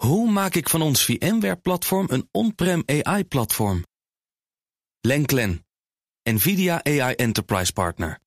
[0.00, 3.84] Hoe maak ik van ons VMware-platform een on-prem AI-platform?
[5.00, 5.66] Lenklen,
[6.22, 8.18] NVIDIA AI Enterprise Partner.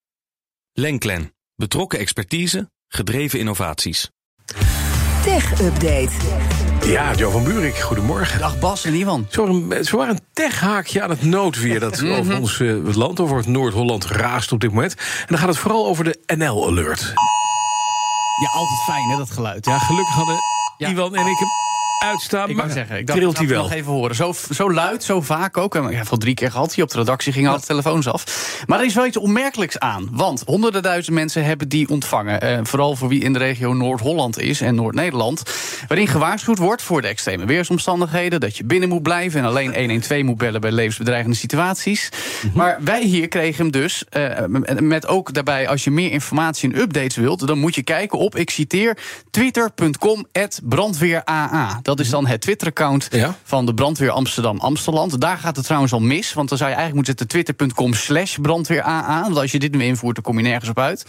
[0.74, 4.10] Lenklen, betrokken expertise, gedreven innovaties.
[5.24, 6.12] Tech Update.
[6.86, 8.40] Ja, Jo van Buurik, goedemorgen.
[8.40, 9.28] Dag Bas en Ivan.
[9.30, 13.38] Zo, zo waren een techhaakje aan het noodweer dat over ons uh, het land, over
[13.38, 14.96] het Noord-Holland raast op dit moment.
[14.96, 17.02] En dan gaat het vooral over de NL-alert.
[18.42, 19.66] Ja, altijd fijn hè, dat geluid.
[19.66, 20.40] Ja, gelukkig hadden
[20.78, 20.90] ja.
[20.90, 21.63] Ivan en ik hem
[22.04, 22.50] uitstaan.
[22.50, 23.62] Ik maar zeggen, ik dacht, trilt hij wel.
[23.62, 24.16] nog even horen.
[24.16, 25.76] Zo, zo luid, zo vaak ook.
[25.76, 26.74] Ik heb al drie keer gehad.
[26.74, 28.24] Hier op de redactie gingen al de telefoons af.
[28.68, 30.08] Maar er is wel iets onmerkelijks aan.
[30.12, 32.42] Want honderden duizend mensen hebben die ontvangen.
[32.42, 35.44] Eh, vooral voor wie in de regio Noord-Holland is en Noord-Nederland.
[35.88, 38.40] Waarin gewaarschuwd wordt voor de extreme weersomstandigheden.
[38.40, 42.10] Dat je binnen moet blijven en alleen 112 moet bellen bij levensbedreigende situaties.
[42.46, 42.58] Mhm.
[42.58, 44.04] Maar wij hier kregen hem dus.
[44.10, 44.30] eh,
[44.80, 47.48] met ook daarbij, als je meer informatie en updates wilt.
[47.48, 48.98] dan moet je kijken op, ik citeer,
[49.32, 50.26] twitter.com
[50.64, 51.80] brandweeraa.
[51.82, 53.36] Dat is dan het Twitter-account Ja.
[53.44, 55.22] van de brandweer Amsterdam Amsteland.
[55.22, 58.38] Daar gaat het trouwens al mis, want dan zou je eigenlijk moeten zetten twitter.com slash
[58.42, 59.22] brandweeraa.
[59.22, 61.06] Want als je dit nu invoert, dan kom je nergens op uit.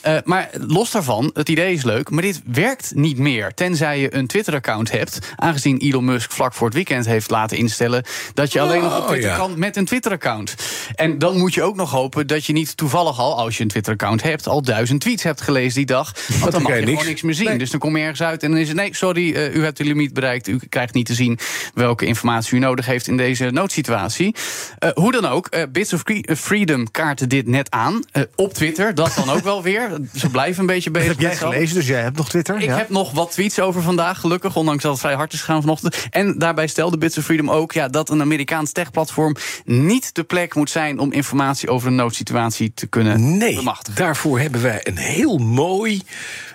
[0.00, 3.54] Eh, maar los daarvan, het idee is leuk, maar dit werkt niet meer.
[3.54, 8.04] Tenzij je een Twitter-account hebt, aangezien Elon Musk vlak voor het weekend heeft laten instellen
[8.34, 9.36] dat je alleen nog op Oh, Twitter ja.
[9.36, 10.54] kan met een Twitter-account.
[10.94, 13.68] En dan moet je ook nog hopen dat je niet toevallig al, als je een
[13.68, 16.12] Twitter-account hebt, al duizend tweets hebt gelezen die dag.
[16.40, 17.22] Want dan dan mag je gewoon niks.
[17.22, 17.46] meer zien.
[17.46, 17.58] Nee.
[17.58, 19.76] Dus dan kom je ergens uit en dan is het nee, sorry, eh, u hebt
[19.76, 20.48] de limiet bereikt.
[20.48, 21.38] U krijgt niet te zien
[21.74, 24.34] welke informatie u nodig heeft in deze noodsituatie.
[24.78, 26.02] Eh, hoe dan ook, eh, Bits of
[26.36, 28.04] Freedom kaarten dit net aan.
[28.34, 29.90] Op Twitter, dat dan ook wel weer.
[30.14, 31.08] Ze blijven een beetje bezig.
[31.08, 32.56] heb jij gelezen, dus jij hebt nog Twitter?
[32.56, 32.76] ik ja?
[32.76, 36.06] heb nog wat tweets over vandaag, gelukkig, ondanks dat het vrij hard is gegaan vanochtend.
[36.10, 40.54] En daarbij stelde Bits of Freedom ook ja, dat een Amerikaans techplatform niet de plek
[40.54, 44.00] moet zijn om informatie over een noodsituatie te kunnen Nee, bemachtigen.
[44.00, 46.02] daarvoor hebben wij een heel mooi,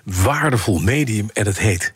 [0.04, 1.94] waardevol medium en het heet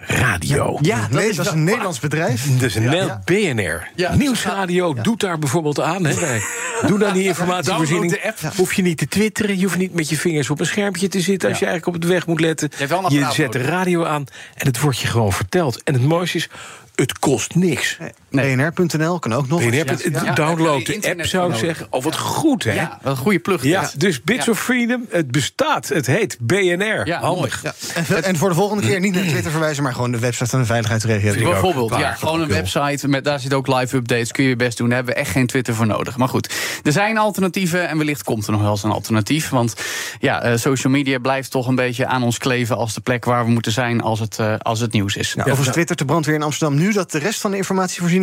[0.00, 0.78] radio.
[0.82, 2.58] Ja, nee, dat is een Nederlands bedrijf.
[2.58, 3.22] Dus een Ja.
[3.24, 3.88] BNR.
[3.94, 4.14] Ja.
[4.14, 6.04] Nieuwsradio doet daar bijvoorbeeld aan.
[6.06, 6.38] Hè.
[6.86, 8.12] Doen dan die informatievoorziening.
[8.12, 8.56] De app.
[8.56, 9.58] Hoef je niet te twitteren.
[9.58, 11.48] Je hoeft niet met je vingers op een schermpje te zitten...
[11.48, 12.70] als je eigenlijk op de weg moet letten.
[12.78, 14.24] Je apparaat zet de radio aan
[14.54, 15.82] en het wordt je gewoon verteld.
[15.82, 16.48] En het mooiste is,
[16.94, 17.96] het kost niks.
[18.00, 18.10] Nee.
[18.30, 19.60] BNR.nl kan ook nog.
[19.60, 19.84] BNR, Ja.
[20.24, 20.32] Ja.
[20.32, 21.86] download Ja, de app, zou ik zeggen.
[21.90, 22.72] Oh, wat goed, hè?
[22.72, 23.62] Ja, wat een goede plug.
[23.62, 24.52] Ja, dus Bits Ja.
[24.52, 25.88] of Freedom, het bestaat.
[25.88, 27.06] Het heet BNR.
[27.06, 27.62] Ja, Handig.
[27.94, 30.58] En, en voor de volgende keer niet naar Twitter verwijzen, maar gewoon de website van
[30.60, 31.50] de veiligheidsregio.
[31.50, 33.08] Bijvoorbeeld, ja, gewoon een website.
[33.08, 34.32] Met, daar zit ook live updates.
[34.32, 34.86] Kun je best doen.
[34.88, 36.16] Daar hebben we echt geen Twitter voor nodig.
[36.16, 37.88] Maar goed, er zijn alternatieven.
[37.88, 39.48] En wellicht komt er nog wel eens een alternatief.
[39.48, 39.74] Want
[40.20, 42.76] ja, eh, social media blijft toch een beetje aan ons kleven.
[42.76, 45.28] als de plek waar we moeten zijn als het, eh, als het nieuws is.
[45.28, 47.56] Nou, overigens twittert de brandweer in Amsterdam nu dat de rest van de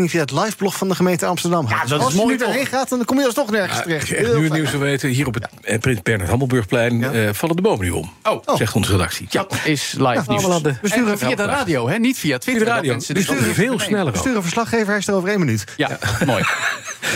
[0.10, 1.82] via het liveblog van de gemeente Amsterdam gaat.
[1.84, 2.48] Ja, dat is Als je mooi nu toch?
[2.50, 4.00] erheen gaat, dan kom je dus toch nergens terecht.
[4.02, 6.30] Als je echt Heel nu het nieuws wil weten, hier op het eh, Prins Bernhard
[6.30, 7.12] Hammelburgplein Ja.
[7.12, 8.14] eh, vallen de bomen nu om.
[8.24, 8.56] Oh.
[8.56, 9.28] Zegt onze redactie.
[9.30, 10.50] Ja, Dat is live nieuws.
[10.50, 11.98] aan de- We sturen via de radio, hè?
[11.98, 12.66] niet via Twitter.
[12.66, 12.84] de radio.
[12.84, 15.40] dat mensen Dus ook veel sneller We sturen een verslaggever, hij is er over één
[15.40, 15.64] minuut.
[15.78, 16.44] Ja, mooi.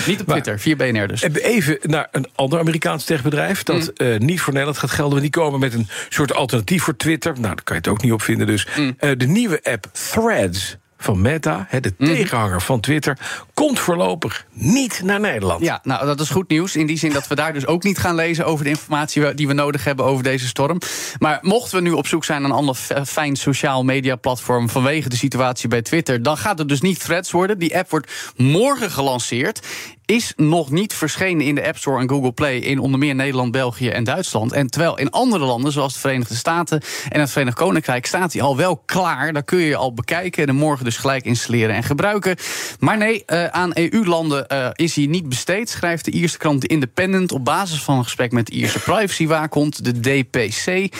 [0.07, 1.21] Niet op Twitter, via BNR dus.
[1.23, 4.07] En Even naar een ander Amerikaans techbedrijf dat Mm.
[4.07, 5.09] eh, niet voor Nederland gaat gelden.
[5.19, 7.31] Want die komen met een soort alternatief voor Twitter.
[7.33, 8.47] Nou, daar kan je het ook niet op vinden.
[8.47, 8.95] Dus Mm.
[8.99, 12.15] Eh, de nieuwe app Threads van Meta, de Mm-hmm.
[12.15, 13.17] tegenhanger van Twitter,
[13.53, 15.61] komt voorlopig niet naar Nederland.
[15.63, 16.75] Ja, nou, dat is goed nieuws.
[16.75, 19.47] In die zin dat we daar dus ook niet gaan lezen over de informatie die
[19.47, 20.77] we nodig hebben over deze storm.
[21.19, 24.69] Maar mochten we nu op zoek zijn naar een ander f- fijn sociaal media platform
[24.69, 27.59] vanwege de situatie bij Twitter, dan gaat het dus niet Threads worden.
[27.59, 29.59] Die app wordt morgen gelanceerd.
[30.05, 33.51] Is nog niet verschenen in de App Store en Google Play in onder meer Nederland,
[33.51, 34.51] België en Duitsland.
[34.51, 38.41] En terwijl in andere landen, zoals de Verenigde Staten en het Verenigd Koninkrijk, staat die
[38.43, 39.33] al wel klaar.
[39.33, 42.35] Daar kun je al bekijken en morgen dus gelijk installeren en gebruiken.
[42.79, 46.67] Maar nee, eh, aan EU-landen eh, is hij niet besteed, schrijft de Ierse krant The
[46.67, 50.95] Independent op basis van een gesprek met de Ierse privacywaakhond, de DPC.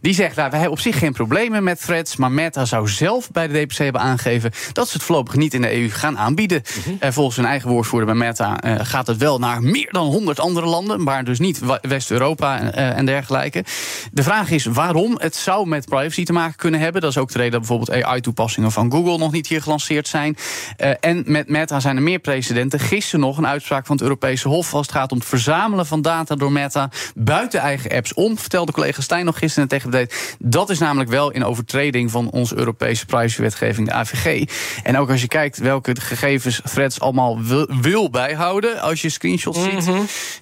[0.00, 3.30] Die zegt, nou, we hebben op zich geen problemen met threads, maar Meta zou zelf
[3.30, 6.62] bij de DPC hebben aangegeven dat ze het voorlopig niet in de EU gaan aanbieden.
[6.98, 10.66] Eh, volgens hun eigen woordvoerder bij Meta gaat het wel naar meer dan 100 andere
[10.66, 13.64] landen, maar dus niet West-Europa en, en dergelijke.
[14.12, 15.14] De vraag is waarom.
[15.18, 17.00] Het zou met privacy te maken kunnen hebben.
[17.00, 20.36] Dat is ook de reden dat bijvoorbeeld AI-toepassingen van Google nog niet hier gelanceerd zijn.
[20.76, 22.80] Eh, en met Meta zijn er meer precedenten.
[22.80, 26.02] Gisteren nog een uitspraak van het Europese Hof als het gaat om het verzamelen van
[26.02, 28.38] data door Meta buiten eigen apps om.
[28.38, 30.14] Vertelde collega Stijn nog gisteren tegen update.
[30.38, 34.44] Dat is namelijk wel in overtreding van onze Europese privacywetgeving, de AVG.
[34.82, 38.80] En ook als je kijkt welke gegevens threads allemaal wil, wil bijhouden.
[38.80, 39.90] Als je screenshots ziet,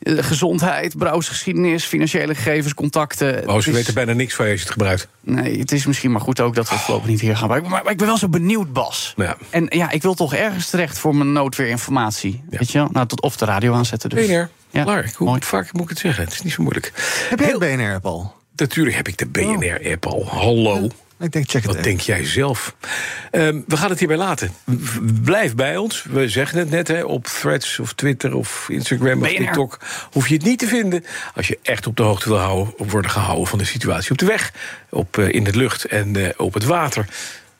[0.03, 3.49] eh, gezondheid, browsergeschiedenis, financiële gegevens, contacten.
[3.49, 5.09] Oh, ze is- weten bijna niks van je als je het gebruikt.
[5.21, 7.71] Nee, het is misschien maar goed ook dat we het voorlopig niet hier gaan gebruiken.
[7.71, 9.13] Maar, maar ik ben wel zo benieuwd, Bas.
[9.17, 9.37] Ja.
[9.51, 12.43] En ja, ik wil toch ergens terecht voor mijn noodweerinformatie.
[12.51, 12.89] Weet je wel?
[12.93, 14.27] Nou, tot of de radio aanzetten dus.
[14.27, 15.13] BNR, Ja, klaar.
[15.17, 15.41] Hoe mooi.
[15.43, 16.25] vaak moet ik het zeggen?
[16.25, 16.93] Het is niet zo moeilijk.
[17.29, 18.35] Heb jij een BNR-app al?
[18.57, 20.27] Natuurlijk heb ik de BNR-app al.
[20.29, 20.89] Hallo.
[21.21, 21.89] Ik denk, check het Wat even.
[21.89, 22.75] denk jij zelf?
[23.31, 24.51] Ehm, we gaan het hierbij laten.
[25.23, 26.05] Blijf bij ons.
[26.11, 29.37] We zeggen het net, hè, op Threads of Twitter of Instagram of BNR.
[29.37, 29.79] TikTok...
[30.13, 31.05] hoef je het niet te vinden
[31.35, 33.47] als je echt op de hoogte wil houden, worden gehouden...
[33.47, 34.53] van de situatie op de weg,
[34.91, 37.07] op, eh, in de lucht en eh, op het water.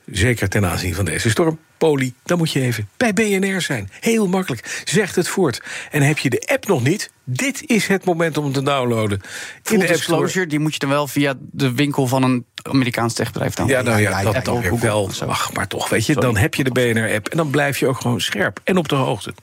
[0.05, 1.59] Zeker ten aanzien van deze storm.
[1.77, 3.89] Poli, dan moet je even bij BNR zijn.
[3.99, 4.81] Heel makkelijk.
[4.83, 5.61] Zegt het voort.
[5.91, 7.11] En heb je de app nog niet?
[7.23, 9.21] Dit is het moment om hem te downloaden.
[9.21, 9.87] App Store.
[9.87, 13.67] disclosure, die moet je dan wel via de winkel van een Amerikaans techbedrijf dan.
[13.67, 15.09] Ja, nou ja, ja, dat wel.
[15.27, 17.27] Ach, maar toch, weet je, dan heb je de BNR-app...
[17.29, 19.33] en dan blijf je ook gewoon scherp en op de hoogte.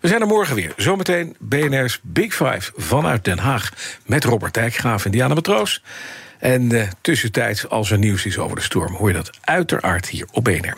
[0.00, 0.72] We zijn er morgen weer.
[0.76, 3.72] Zometeen BNR's Big Five vanuit Den Haag...
[4.06, 5.82] met Robert Dijkgraaf en Diana Matroos.
[6.40, 8.94] En eh, tussentijds, als er nieuws is over de storm...
[8.94, 10.76] hoor je dat uiteraard hier op BNR.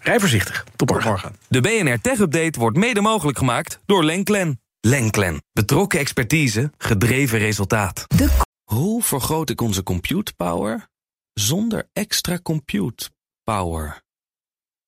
[0.00, 0.64] Rij voorzichtig.
[0.76, 1.10] Tot morgen.
[1.10, 1.36] Morgen.
[1.48, 4.60] De BNR Tech Update wordt mede mogelijk gemaakt door Lenklen.
[4.80, 5.42] Lenklen.
[5.52, 8.04] Betrokken expertise, gedreven resultaat.
[8.16, 10.88] De Hoe vergroot ik onze compute power
[11.32, 13.10] zonder extra compute
[13.44, 14.02] power?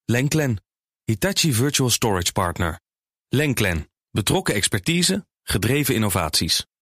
[0.04, 0.60] Lenklen.
[1.04, 2.80] Hitachi Virtual Storage Partner.
[3.28, 3.90] Lenklen.
[4.10, 6.66] Betrokken expertise, gedreven innovaties.